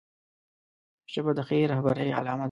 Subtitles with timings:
[1.13, 2.35] ژبه د ښې رهبرۍ علامه ده